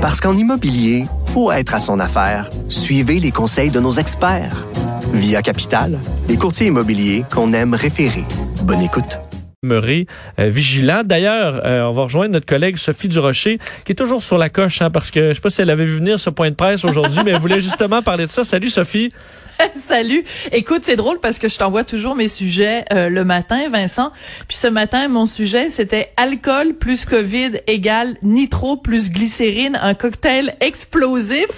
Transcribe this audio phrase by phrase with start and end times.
[0.00, 2.48] Parce qu'en immobilier, faut être à son affaire.
[2.70, 4.66] Suivez les conseils de nos experts.
[5.12, 8.24] Via Capital, les courtiers immobiliers qu'on aime référer.
[8.62, 9.18] Bonne écoute.
[9.62, 10.06] Demeurer
[10.38, 11.02] euh, vigilant.
[11.04, 14.80] D'ailleurs, euh, on va rejoindre notre collègue Sophie Durocher, qui est toujours sur la coche,
[14.80, 16.82] hein, parce que je sais pas si elle avait vu venir ce point de presse
[16.86, 18.42] aujourd'hui, mais elle voulait justement parler de ça.
[18.42, 19.10] Salut Sophie.
[19.74, 20.24] Salut.
[20.52, 24.12] Écoute, c'est drôle parce que je t'envoie toujours mes sujets euh, le matin, Vincent.
[24.48, 30.56] Puis ce matin, mon sujet, c'était alcool plus Covid égale nitro plus glycérine, un cocktail
[30.60, 31.48] explosif.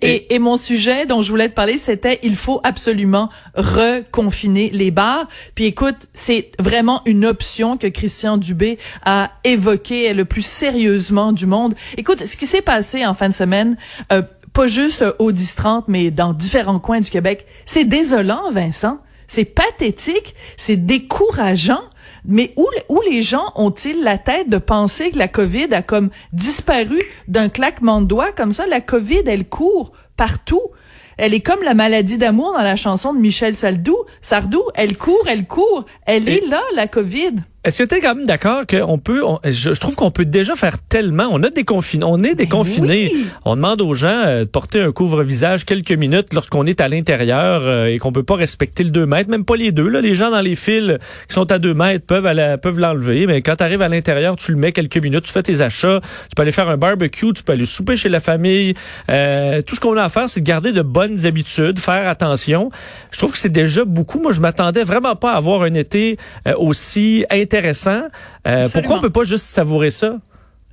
[0.00, 4.90] Et, et, mon sujet dont je voulais te parler, c'était il faut absolument reconfiner les
[4.90, 5.28] bars.
[5.54, 11.46] Puis écoute, c'est vraiment une option que Christian Dubé a évoquée le plus sérieusement du
[11.46, 11.74] monde.
[11.96, 13.76] Écoute, ce qui s'est passé en fin de semaine,
[14.12, 17.46] euh, pas juste au 10-30, mais dans différents coins du Québec.
[17.64, 18.98] C'est désolant, Vincent.
[19.26, 20.34] C'est pathétique.
[20.56, 21.82] C'est décourageant.
[22.24, 26.10] Mais où, où les gens ont-ils la tête de penser que la COVID a comme
[26.32, 28.66] disparu d'un claquement de doigts comme ça?
[28.66, 30.62] La COVID, elle court partout.
[31.16, 33.96] Elle est comme la maladie d'amour dans la chanson de Michel Sardou.
[34.20, 35.84] Sardou, elle court, elle court.
[36.06, 37.36] Elle est là, la COVID.
[37.64, 40.78] Est-ce que tu es quand même d'accord qu'on peut, je, trouve qu'on peut déjà faire
[40.78, 43.12] tellement, on a déconfiné, on est déconfiné.
[43.44, 47.62] On demande aux gens euh, de porter un couvre-visage quelques minutes lorsqu'on est à l'intérieur
[47.62, 49.86] euh, et qu'on peut pas respecter le 2 mètres, même pas les deux.
[49.86, 53.42] Là, les gens dans les fils qui sont à 2 mètres peuvent, peuvent l'enlever, mais
[53.42, 56.34] quand tu arrives à l'intérieur, tu le mets quelques minutes, tu fais tes achats, tu
[56.34, 58.74] peux aller faire un barbecue, tu peux aller souper chez la famille.
[59.08, 62.72] Euh, tout ce qu'on a à faire, c'est de garder de bonnes habitudes, faire attention.
[63.12, 64.18] Je trouve que c'est déjà beaucoup.
[64.18, 66.16] Moi, je m'attendais vraiment pas à avoir un été
[66.56, 68.02] aussi intense intéressant.
[68.46, 70.16] Euh, pourquoi on peut pas juste savourer ça?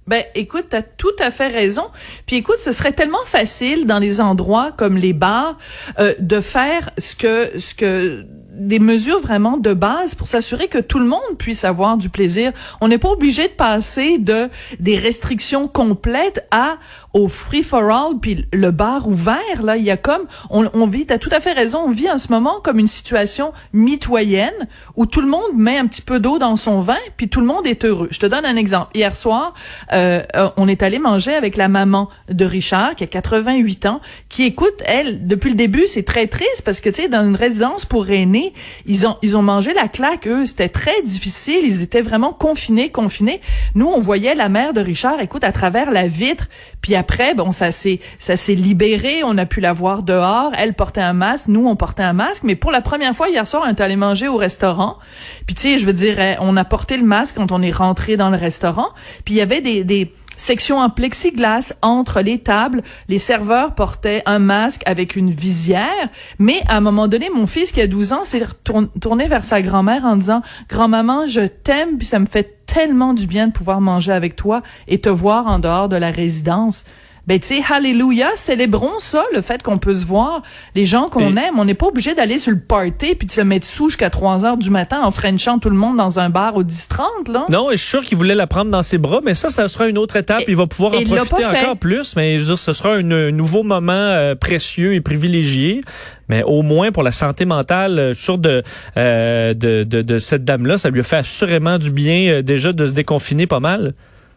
[0.08, 1.84] Ben, écoute, t'as tout à fait raison.
[2.26, 5.58] Puis écoute, ce serait tellement facile dans les endroits comme les bars
[6.00, 8.26] euh, de faire ce que ce que
[8.60, 12.52] des mesures vraiment de base pour s'assurer que tout le monde puisse avoir du plaisir.
[12.82, 16.78] On n'est pas obligé de passer de des restrictions complètes à
[17.14, 20.86] au free for all puis le bar ouvert là, il y a comme on, on
[20.86, 24.68] vit, t'as tout à fait raison, on vit en ce moment comme une situation mitoyenne
[24.96, 27.48] où tout le monde met un petit peu d'eau dans son vin puis tout le
[27.48, 28.10] monde est heureux.
[28.12, 28.92] Je te donne un exemple.
[28.94, 29.54] Hier soir,
[29.94, 34.02] euh, euh on est allé manger avec la maman de Richard qui a 88 ans,
[34.28, 37.36] qui écoute elle depuis le début, c'est très triste parce que tu sais dans une
[37.36, 38.49] résidence pour aînés
[38.86, 40.46] ils ont, ils ont mangé la claque, eux.
[40.46, 41.62] C'était très difficile.
[41.64, 43.42] Ils étaient vraiment confinés, confinés.
[43.76, 46.48] Nous, on voyait la mère de Richard, écoute, à travers la vitre.
[46.82, 49.22] Puis après, bon, ça s'est, ça s'est libéré.
[49.24, 50.52] On a pu la voir dehors.
[50.58, 51.48] Elle portait un masque.
[51.48, 52.44] Nous, on portait un masque.
[52.44, 54.98] Mais pour la première fois, hier soir, on est allé manger au restaurant.
[55.46, 58.18] Puis tu sais, je veux dire, on a porté le masque quand on est rentré
[58.18, 58.90] dans le restaurant.
[59.26, 62.82] Puis il y avait des, des section en plexiglas entre les tables.
[63.08, 66.10] Les serveurs portaient un masque avec une visière.
[66.40, 69.62] Mais à un moment donné, mon fils qui a 12 ans s'est retourné vers sa
[69.62, 74.12] grand-mère en disant, grand-maman, je t'aime, ça me fait tellement du bien de pouvoir manger
[74.12, 76.84] avec toi et te voir en dehors de la résidence
[77.28, 80.42] ben tu sais, hallelujah, célébrons ça, le fait qu'on peut se voir,
[80.76, 81.60] les gens qu'on aime.
[81.60, 84.46] On n'est pas obligé d'aller sur le party puis de se mettre sous jusqu'à 3
[84.46, 87.46] heures du matin en frenchant tout le monde dans un bar au 10-30, là.
[87.50, 89.68] Non, et je suis sûr qu'il voulait la prendre dans ses bras, mais ça, ça
[89.68, 90.44] sera une autre étape.
[90.48, 93.64] il va pouvoir en profiter encore plus, mais je veux dire, ce sera un, nouveau
[93.64, 95.82] moment euh, précieux et privilégié.
[96.30, 98.64] Mais au moins pour la santé mentale, euh, sûr de,
[98.98, 102.86] euh, de, de, de, cette dame-là, ça lui a fait assurément du bien déjà de
[102.86, 103.94] se déconfiner pas mal.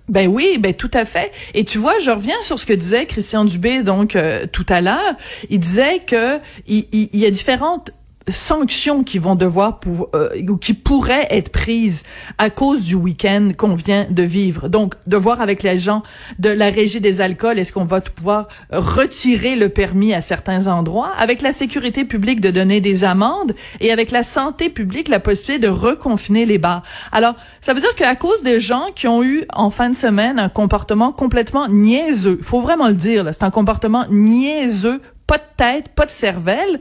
[0.08, 1.32] Ben oui, ben tout à fait.
[1.54, 4.80] Et tu vois, je reviens sur ce que disait Christian Dubé donc euh, tout à
[4.80, 5.14] l'heure.
[5.48, 7.92] Il disait que il, il y a différentes
[8.28, 9.80] sanctions qui vont devoir
[10.14, 12.02] euh, ou qui pourraient être prises
[12.38, 14.68] à cause du week-end qu'on vient de vivre.
[14.68, 16.02] Donc, de voir avec les gens
[16.38, 21.12] de la régie des alcools, est-ce qu'on va pouvoir retirer le permis à certains endroits,
[21.18, 25.66] avec la sécurité publique de donner des amendes et avec la santé publique la possibilité
[25.66, 26.82] de reconfiner les bars.
[27.10, 30.38] Alors, ça veut dire qu'à cause des gens qui ont eu en fin de semaine
[30.38, 35.88] un comportement complètement niaiseux, faut vraiment le dire, c'est un comportement niaiseux, pas de tête,
[35.88, 36.80] pas de cervelle,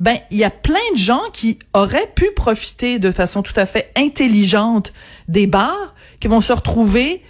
[0.00, 3.66] ben il y a plein de gens qui auraient pu profiter de façon tout à
[3.66, 4.92] fait intelligente
[5.28, 7.22] des bars qui vont se retrouver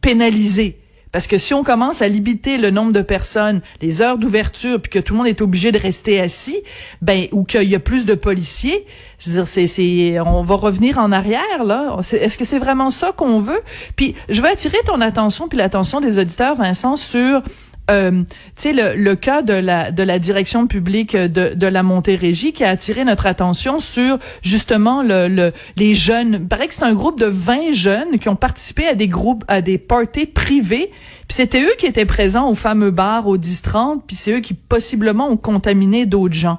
[0.00, 0.80] pénalisés.
[1.12, 4.90] Parce que si on commence à limiter le nombre de personnes, les heures d'ouverture, puis
[4.90, 6.58] que tout le monde est obligé de rester assis,
[7.02, 8.86] ben ou qu'il y a plus de policiers,
[9.18, 11.96] je veux dire, c'est, on va revenir en arrière là.
[12.12, 13.60] Est-ce que c'est vraiment ça qu'on veut?
[13.96, 17.42] Puis je veux attirer ton attention puis l'attention des auditeurs, Vincent, sur
[17.90, 18.26] euh, tu
[18.56, 22.64] sais, le, le, cas de la, de la direction publique de, de la Montérégie qui
[22.64, 26.34] a attiré notre attention sur justement le, le, les jeunes.
[26.34, 29.44] Il paraît que c'est un groupe de 20 jeunes qui ont participé à des groupes,
[29.48, 30.90] à des parties privées.
[31.28, 34.54] Puis c'était eux qui étaient présents au fameux bar au 10-30, puis c'est eux qui
[34.54, 36.58] possiblement ont contaminé d'autres gens.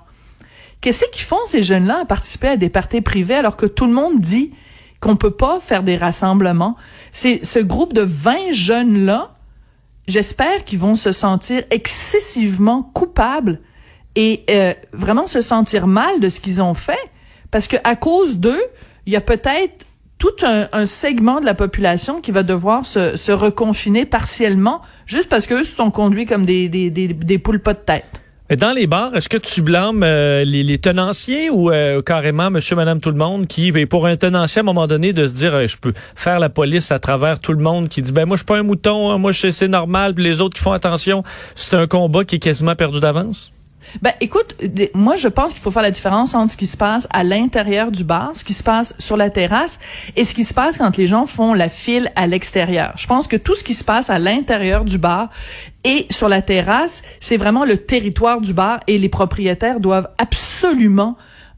[0.81, 3.93] Qu'est-ce qu'ils font ces jeunes-là à participer à des parties privées alors que tout le
[3.93, 4.51] monde dit
[4.99, 6.75] qu'on peut pas faire des rassemblements?
[7.11, 9.35] C'est ce groupe de 20 jeunes-là
[10.11, 13.59] j'espère qu'ils vont se sentir excessivement coupables
[14.15, 16.99] et euh, vraiment se sentir mal de ce qu'ils ont fait,
[17.49, 18.61] parce que à cause d'eux,
[19.05, 19.85] il y a peut-être
[20.17, 25.63] tout un, segment de la population qui va devoir se, reconfiner partiellement juste parce qu'eux
[25.63, 28.21] se sont conduits comme des, des poules pas de tête.
[28.57, 32.99] Dans les bars, est-ce que tu blâmes euh, les, tenanciers ou euh, carrément monsieur, madame,
[32.99, 35.55] tout le monde qui, ben, pour un tenancier à un moment donné, de se dire,
[35.55, 38.35] euh, je peux faire la police à travers tout le monde qui dit, ben moi
[38.35, 41.23] je suis pas un mouton, hein, moi c'est normal, puis les autres qui font attention,
[41.55, 43.53] c'est un combat qui est quasiment perdu d'avance?
[44.01, 44.55] Ben, écoute,
[44.93, 47.91] moi, je pense qu'il faut faire la différence entre ce qui se passe à l'intérieur
[47.91, 49.79] du bar, ce qui se passe sur la terrasse,
[50.15, 52.93] et ce qui se passe quand les gens font la file à l'extérieur.
[52.95, 55.29] Je pense que tout ce qui se passe à l'intérieur du bar
[55.83, 61.17] et sur la terrasse, c'est vraiment le territoire du bar et les propriétaires doivent absolument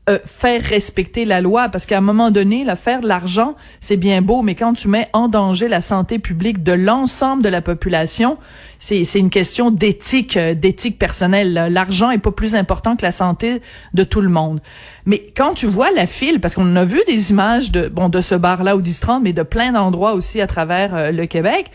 [0.10, 3.96] euh, faire respecter la loi parce qu'à un moment donné, là, faire de l'argent, c'est
[3.96, 7.62] bien beau, mais quand tu mets en danger la santé publique de l'ensemble de la
[7.62, 8.38] population,
[8.84, 11.54] c'est une question d'éthique, euh, d'éthique personnelle.
[11.70, 13.62] L'argent est pas plus important que la santé
[13.94, 14.60] de tout le monde.
[15.06, 18.20] Mais quand tu vois la file, parce qu'on a vu des images de bon de
[18.20, 21.72] ce bar-là au 10-30, mais de plein d'endroits aussi à travers euh, le Québec,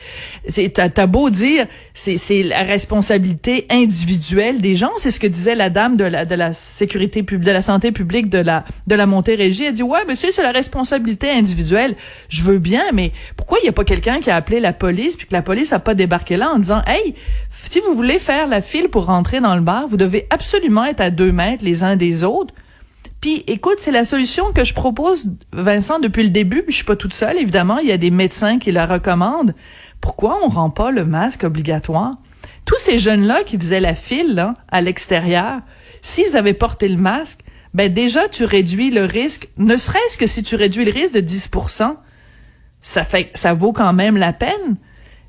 [0.75, 4.93] t'as beau dire c'est la responsabilité individuelle des gens.
[4.99, 7.91] C'est ce que disait la dame de la de la sécurité publique, de la santé
[7.91, 9.65] publique de la de la Montérégie.
[9.65, 11.97] Elle dit ouais, monsieur, c'est la responsabilité individuelle.
[12.29, 15.17] Je veux bien, mais pourquoi il y a pas quelqu'un qui a appelé la police
[15.17, 16.83] puis que la police a pas débarqué là en disant
[17.71, 21.01] si vous voulez faire la file pour rentrer dans le bar, vous devez absolument être
[21.01, 22.55] à deux mètres les uns des autres.
[23.21, 26.63] Puis, écoute, c'est la solution que je propose, Vincent, depuis le début.
[26.63, 27.79] Puis je suis pas toute seule, évidemment.
[27.79, 29.55] Il y a des médecins qui la recommandent.
[30.01, 32.13] Pourquoi on rend pas le masque obligatoire?
[32.65, 35.61] Tous ces jeunes-là qui faisaient la file à l'extérieur,
[36.01, 37.41] s'ils avaient porté le masque,
[37.75, 39.49] ben déjà tu réduis le risque.
[39.57, 41.51] Ne serait-ce que si tu réduis le risque de 10
[42.83, 44.77] ça fait, ça vaut quand même la peine.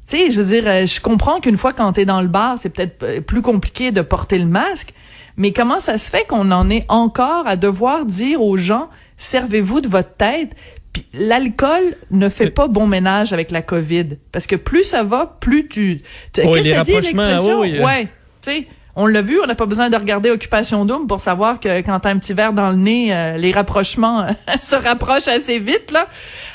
[0.09, 2.57] Tu sais, je veux dire, euh, je comprends qu'une fois quand t'es dans le bar,
[2.57, 4.93] c'est peut-être euh, plus compliqué de porter le masque,
[5.37, 9.81] mais comment ça se fait qu'on en est encore à devoir dire aux gens, servez-vous
[9.81, 10.49] de votre tête?
[10.93, 12.51] Puis l'alcool ne fait euh.
[12.51, 14.17] pas bon ménage avec la COVID?
[14.31, 16.01] Parce que plus ça va, plus tu...
[16.43, 17.79] Oui, les rapprochements, oui.
[17.79, 18.05] Ouais,
[18.41, 18.67] tu sais...
[18.95, 22.01] On l'a vu, on n'a pas besoin de regarder Occupation Double pour savoir que quand
[22.01, 24.25] t'as un petit verre dans le nez, euh, les rapprochements
[24.59, 26.07] se rapprochent assez vite là.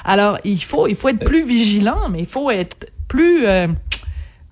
[0.05, 3.69] Alors il faut il faut être plus vigilant, mais il faut être plus euh,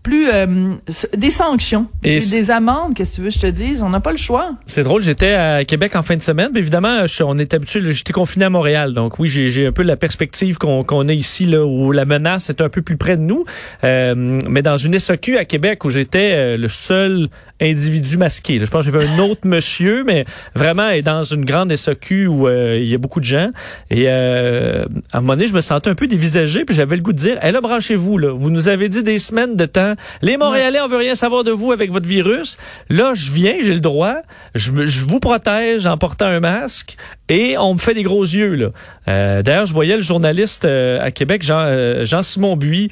[0.03, 0.75] plus euh,
[1.17, 4.11] des sanctions, et des, amendes, qu'est-ce que tu veux je te dise, on n'a pas
[4.11, 4.53] le choix.
[4.67, 8.47] C'est drôle, j'étais à Québec en fin de semaine, évidemment, on est habitué, j'étais confiné
[8.47, 12.05] à Montréal, donc oui, j'ai un peu la perspective qu'on a ici là où la
[12.05, 13.45] menace est un peu plus près de nous,
[13.85, 17.29] euh, mais dans une SAQ à Québec où j'étais euh, le seul
[17.61, 18.59] individu masqué.
[18.59, 20.25] Je pense que j'avais un autre monsieur, mais
[20.57, 23.51] vraiment est dans une grande SAQ où il y a beaucoup de gens.
[23.89, 27.13] Et à un moment donné, je me sentais un peu dévisagé, puis j'avais le goût
[27.13, 28.33] de dire, elle là, branchez-vous là.
[28.33, 29.92] Vous nous avez dit des semaines de temps
[30.23, 32.57] les Montréalais, on veut rien savoir de vous avec votre virus.
[32.89, 34.17] Là, je viens, j'ai le droit.
[34.55, 34.71] Je,
[35.05, 36.97] vous protège en portant un masque
[37.29, 38.55] et on me fait des gros yeux.
[38.55, 38.69] là.
[39.09, 42.91] Euh, d'ailleurs, je voyais le journaliste euh, à Québec, Jean, euh, Jean-Simon Buis,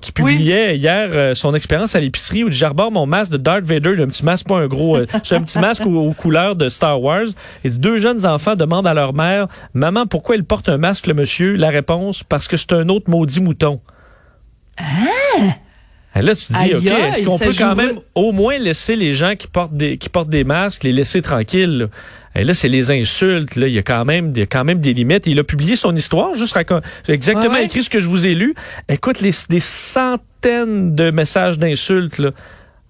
[0.00, 4.06] qui publiait hier son expérience à l'épicerie où j'arbore mon masque de Darth Vader, un
[4.06, 7.26] petit masque, pas un gros, c'est un petit masque aux, couleurs de Star Wars.
[7.64, 11.14] Et deux jeunes enfants demandent à leur mère, maman, pourquoi il porte un masque, le
[11.14, 11.54] monsieur?
[11.54, 13.80] La réponse, parce que c'est un autre maudit mouton.
[14.78, 15.56] Ah!
[16.14, 19.34] Là, tu te dis, OK, est-ce qu'on peut quand même au moins laisser les gens
[19.34, 21.78] qui portent des, qui portent des masques, les laisser tranquilles?
[21.78, 21.86] Là?
[22.34, 23.56] Et là, c'est les insultes.
[23.56, 25.26] Là, il y a quand même, il y a quand même des limites.
[25.26, 26.56] Il a publié son histoire, juste
[27.08, 28.54] exactement écrit ce que je vous ai lu.
[28.88, 32.20] Écoute, les, des centaines de messages d'insultes.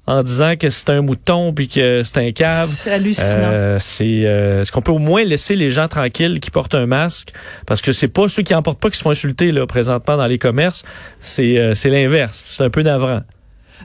[0.04, 2.68] En disant que c'est un mouton puis que c'est un cave.
[2.68, 3.26] C'est hallucinant.
[3.36, 6.86] Euh, c'est euh, est-ce qu'on peut au moins laisser les gens tranquilles qui portent un
[6.86, 7.32] masque?
[7.66, 10.16] Parce que c'est pas ceux qui en portent pas qui se font insulter là présentement
[10.16, 10.82] dans les commerces,
[11.20, 13.20] c'est euh, c'est l'inverse, c'est un peu navrant.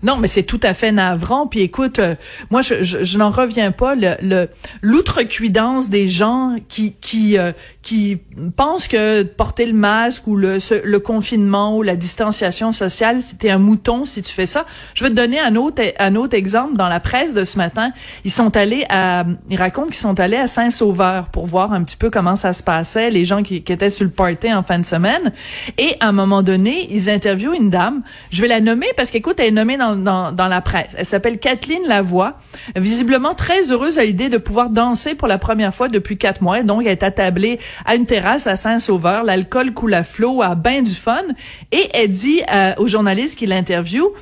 [0.03, 1.47] Non, mais c'est tout à fait navrant.
[1.47, 2.15] Puis écoute, euh,
[2.49, 3.95] moi, je, je, n'en reviens pas.
[3.95, 4.47] Le
[4.81, 7.51] l'outrecuidance des gens qui qui euh,
[7.87, 8.19] qui
[8.57, 13.59] pensent que porter le masque ou le le confinement ou la distanciation sociale, c'était un
[13.59, 14.65] mouton si tu fais ça.
[14.93, 17.91] Je vais te donner un autre un autre exemple dans la presse de ce matin.
[18.25, 21.95] Ils sont allés à ils racontent qu'ils sont allés à Saint-Sauveur pour voir un petit
[21.95, 24.79] peu comment ça se passait, les gens qui, qui étaient sur le party en fin
[24.79, 25.31] de semaine.
[25.77, 28.03] Et à un moment donné, ils interviewent une dame.
[28.31, 30.93] Je vais la nommer parce qu'écoute, elle est nommée dans dans, la presse.
[30.97, 32.37] Elle s'appelle Kathleen Lavoie,
[32.75, 36.63] visiblement très heureuse à l'idée de pouvoir danser pour la première fois depuis quatre mois.
[36.63, 39.23] Donc, elle est attablée à une terrasse à Saint-Sauveur.
[39.23, 41.23] L'alcool coule à flot, a bien du fun.
[41.71, 44.13] Et elle dit euh, aux journalistes qui l'interviewent,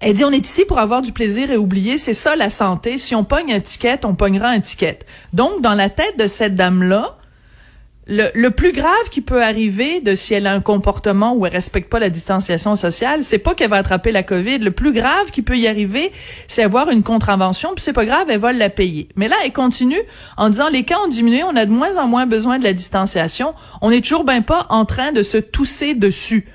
[0.00, 2.98] elle dit, on est ici pour avoir du plaisir et oublier, c'est ça la santé.
[2.98, 4.98] Si on pogne un ticket, on pognera un ticket.
[5.32, 7.16] Donc, dans la tête de cette dame-là,
[8.06, 11.88] le, plus grave qui peut arriver de si elle a un comportement où elle respecte
[11.90, 14.58] pas la distanciation sociale, c'est pas qu'elle va attraper la COVID.
[14.58, 16.12] Le plus grave qui peut y arriver,
[16.46, 19.08] c'est avoir une contravention, puis c'est pas grave, elle va la payer.
[19.16, 20.00] Mais là, elle continue
[20.36, 22.72] en disant les cas ont diminué, on a de moins en moins besoin de la
[22.72, 23.54] distanciation.
[23.80, 26.46] On est toujours ben pas en train de se tousser dessus.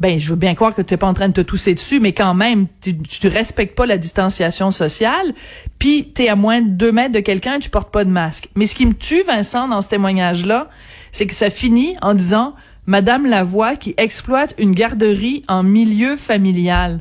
[0.00, 2.00] Ben, je veux bien croire que tu n'es pas en train de te tousser dessus,
[2.00, 5.32] mais quand même, tu, tu respectes pas la distanciation sociale,
[5.78, 8.10] puis tu es à moins de deux mètres de quelqu'un et tu portes pas de
[8.10, 8.48] masque.
[8.56, 10.68] Mais ce qui me tue, Vincent, dans ce témoignage-là,
[11.12, 12.54] c'est que ça finit en disant
[12.86, 17.00] Madame Lavoie qui exploite une garderie en milieu familial.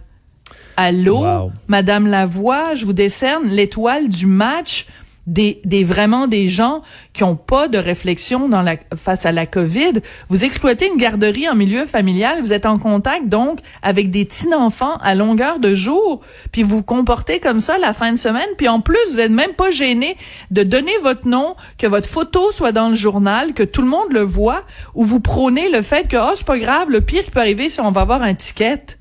[0.77, 4.87] Allô, Madame Lavoie, je vous décerne l'étoile du match
[5.27, 6.81] des, des vraiment des gens
[7.13, 8.49] qui ont pas de réflexion
[8.95, 9.93] face à la Covid.
[10.29, 14.53] Vous exploitez une garderie en milieu familial, vous êtes en contact donc avec des petits
[14.53, 18.49] enfants à longueur de jour, puis vous vous comportez comme ça la fin de semaine,
[18.57, 20.17] puis en plus vous êtes même pas gêné
[20.51, 24.11] de donner votre nom, que votre photo soit dans le journal, que tout le monde
[24.11, 24.63] le voit,
[24.95, 27.69] ou vous prônez le fait que oh c'est pas grave, le pire qui peut arriver
[27.69, 28.97] c'est on va avoir un ticket.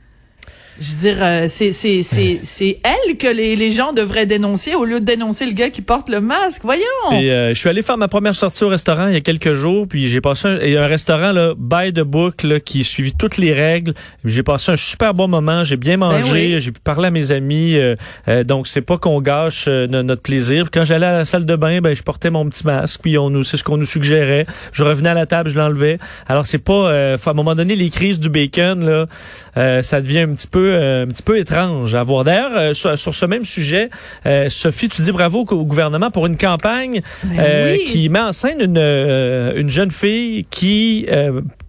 [0.81, 4.75] Je veux dire, euh, c'est c'est c'est c'est elle que les, les gens devraient dénoncer
[4.75, 6.63] au lieu de dénoncer le gars qui porte le masque.
[6.65, 6.83] Voyons.
[7.13, 9.53] Et euh, je suis allé faire ma première sortie au restaurant il y a quelques
[9.53, 13.37] jours, puis j'ai passé un, un restaurant là by the book là, qui suivit toutes
[13.37, 13.93] les règles.
[14.25, 17.33] J'ai passé un super bon moment, j'ai bien ben mangé, j'ai pu parler à mes
[17.33, 17.77] amis.
[17.77, 20.71] Euh, donc c'est pas qu'on gâche notre plaisir.
[20.73, 23.29] Quand j'allais à la salle de bain, ben je portais mon petit masque, puis on
[23.29, 24.47] nous c'est ce qu'on nous suggérait.
[24.73, 25.99] Je revenais à la table, je l'enlevais.
[26.29, 29.07] Alors c'est pas à un moment donné les crises du bacon
[29.55, 32.25] là, ça devient un petit peu euh, un petit peu étrange à voir.
[32.25, 33.91] D'ailleurs, euh, sur, ce même sujet,
[34.27, 38.61] euh, Sophie, tu dis bravo au gouvernement pour une campagne ben qui met en scène
[38.61, 41.07] une, une jeune fille qui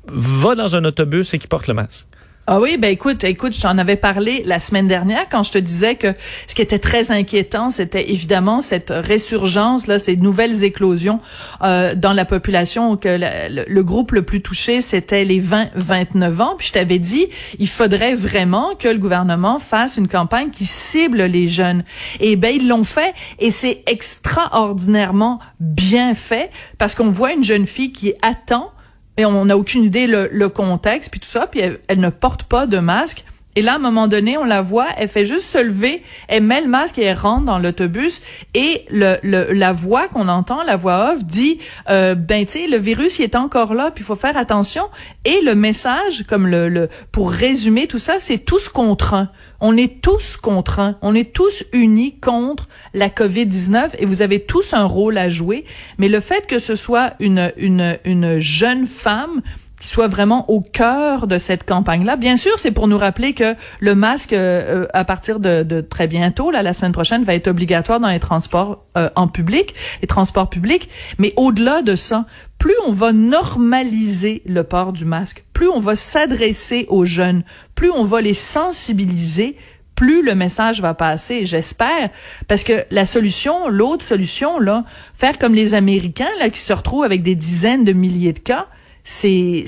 [0.07, 2.05] va dans un autobus et qui porte le masque.
[2.45, 5.95] Ah oui, ben écoute, écoute, j'en avais parlé la semaine dernière quand je te disais
[5.95, 6.13] que
[6.45, 11.21] ce qui était très inquiétant, c'était évidemment cette résurgence là, ces nouvelles éclosions
[11.61, 12.97] euh, dans la population.
[12.97, 13.17] Que
[13.49, 16.55] le, groupe le plus touché, c'était les 20-29 ans.
[16.57, 17.27] Puis je t'avais dit,
[17.59, 21.85] il faudrait vraiment que le gouvernement fasse une campagne qui cible les jeunes.
[22.19, 27.67] Et ben ils l'ont fait, et c'est extraordinairement bien fait parce qu'on voit une jeune
[27.67, 28.73] fille qui attend
[29.17, 32.43] et on n'a aucune idée le, le, contexte puis tout ça puis elle, ne porte
[32.43, 33.23] pas de masque.
[33.55, 36.41] Et là à un moment donné on la voit elle fait juste se lever elle
[36.41, 38.21] met le masque et elle rentre dans l'autobus.
[38.55, 42.67] Et le, le, la voix qu'on entend la voix off dit euh, ben tu sais
[42.67, 44.85] le virus il est encore là puis il faut faire attention.
[45.25, 49.27] Et le message comme le, le pour résumer tout ça c'est tous contre
[49.63, 54.73] on est tous contraints, on est tous unis contre la COVID-19 et vous avez tous
[54.73, 55.63] un rôle à jouer.
[55.97, 59.41] Mais le fait que ce soit une, une, une jeune femme
[59.79, 62.15] qui soit vraiment au cœur de cette campagne-là.
[62.15, 66.07] Bien sûr, c'est pour nous rappeler que le masque, euh, à partir de, de, très
[66.07, 70.07] bientôt, là, la semaine prochaine, va être obligatoire dans les transports euh, en public, les
[70.07, 70.89] transports publics.
[71.17, 72.25] Mais au-delà de ça,
[72.59, 77.43] plus on va normaliser le port du masque, plus on va s'adresser aux jeunes,
[77.73, 79.55] plus on va les sensibiliser,
[79.95, 82.09] plus le message va passer, j'espère,
[82.49, 87.05] parce que la solution, l'autre solution, là, faire comme les Américains, là, qui se retrouvent
[87.05, 88.67] avec des dizaines de milliers de cas,
[89.05, 89.63] c'est,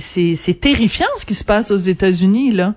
[0.59, 2.73] terrifiant ce qui se passe aux États-Unis, là.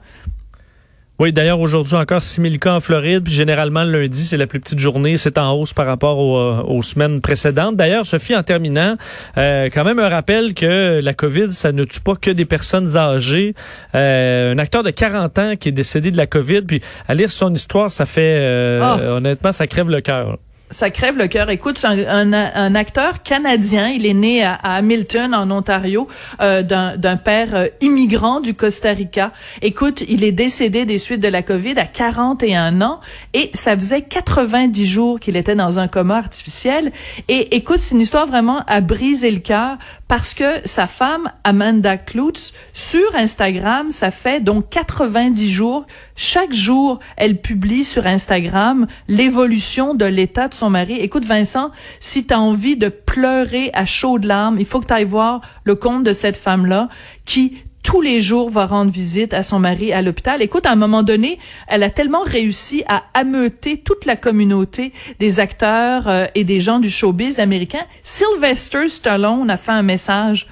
[1.19, 4.47] Oui, d'ailleurs, aujourd'hui encore 6 000 cas en Floride, puis généralement le lundi, c'est la
[4.47, 7.75] plus petite journée, c'est en hausse par rapport euh, aux, semaines précédentes.
[7.75, 8.97] D'ailleurs, Sophie, en terminant,
[9.37, 12.97] euh, quand même un rappel que la COVID, ça ne tue pas que des personnes
[12.97, 13.55] âgées.
[13.97, 17.33] Euh, un acteur de 40 ans qui est décédé de la COVID, puis à lire
[17.33, 18.99] son histoire, ça fait, ah!
[19.17, 20.39] honnêtement, ça crève le cœur
[20.71, 21.51] ça crève le cœur.
[21.51, 23.89] Écoute, c'est un, un, acteur canadien.
[23.89, 26.09] Il est né à, Hamilton, en Ontario,
[26.41, 29.33] euh, d'un père euh, immigrant du Costa Rica.
[29.63, 33.01] Écoute, il est décédé des suites de la COVID à 41 ans
[33.35, 36.93] et ça faisait 90 jours qu'il était dans un coma artificiel.
[37.29, 41.97] Et écoute, c'est une histoire vraiment à briser le cœur parce que sa femme, Amanda
[41.97, 45.87] Klutz, sur Instagram, ça fait donc 90 jours.
[46.17, 50.95] Chaque jour, elle publie sur Instagram l'évolution de l'état de son mari.
[50.95, 54.95] Écoute, Vincent, si tu as envie de pleurer à chaudes larmes, il faut que tu
[54.95, 56.89] ailles voir le compte de cette femme-là
[57.25, 60.43] qui tous les jours va rendre visite à son mari à l'hôpital.
[60.43, 61.39] Écoute, à un moment donné,
[61.69, 66.81] elle a tellement réussi à ameuter toute la communauté des acteurs euh, et des gens
[66.81, 67.87] du showbiz américain.
[68.03, 70.49] Sylvester Stallone a fait un message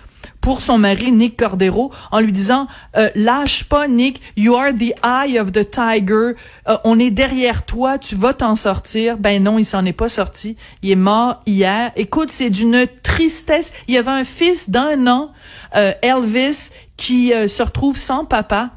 [0.47, 4.95] pour son mari Nick Cordero en lui disant euh, lâche pas Nick you are the
[5.05, 6.37] eye of the tiger.
[6.69, 10.09] Euh, on est derrière toi tu vas t'en sortir ben non il s'en est pas
[10.09, 10.57] sorti.
[10.85, 11.91] Il est mort hier.
[11.97, 13.73] Écoute c'est d'une tristesse.
[13.88, 15.33] Il y avait un fils d'un an
[15.75, 18.71] euh, Elvis qui se retrouve sans papa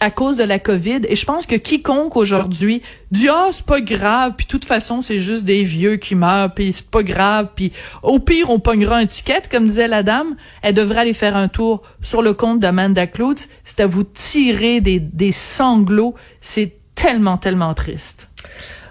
[0.00, 1.00] à cause de la COVID.
[1.08, 5.02] Et je pense que quiconque aujourd'hui dit ah c'est pas grave, puis de toute façon
[5.02, 7.72] c'est juste des vieux qui meurent, puis c'est pas grave, puis
[8.02, 10.36] au pire on pognera un ticket, comme disait la dame.
[10.62, 13.48] Elle devrait aller faire un tour sur le compte d'Amanda Cloutz.
[13.64, 16.14] C'est à vous tirer des, des sanglots.
[16.40, 18.25] C'est tellement tellement triste.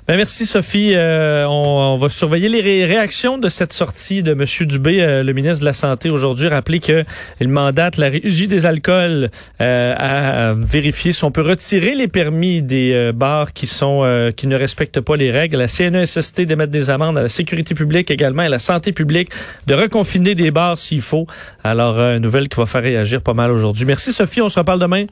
[0.08, 0.92] Ben merci Sophie.
[0.94, 4.68] Euh, on, va surveiller les réactions de cette sortie de M.
[4.68, 6.48] Dubé, euh, le ministre de la Santé aujourd'hui.
[6.48, 9.32] Rappelez qu'il mandate la régie des alcools
[9.62, 14.04] euh, à, vérifier si on peut retirer les permis des bars qui sont
[14.38, 15.58] qui ne respectent pas les règles.
[15.58, 19.32] La CNESST d'émettre des amendes à la sécurité publique également à la santé publique
[19.66, 21.26] de reconfiner des bars s'il faut.
[21.64, 23.86] Alors, une nouvelle qui va faire réagir pas mal aujourd'hui.
[23.86, 24.42] Merci Sophie.
[24.42, 25.06] On se reparle demain.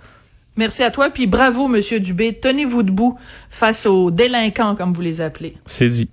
[0.56, 2.38] Merci à toi, puis bravo, Monsieur Dubé.
[2.40, 3.18] Tenez-vous debout
[3.50, 5.58] face aux délinquants, comme vous les appelez.
[5.66, 6.10] C'est dit.